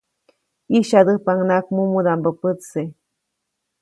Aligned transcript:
ʼYisyadäjpaʼuŋnaʼak 0.71 1.65
mumudaʼmbä 1.75 2.29
pätse. 2.39 2.81